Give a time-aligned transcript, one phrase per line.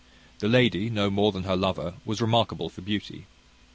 [0.39, 3.27] The lady, no more than her lover, was remarkable for beauty.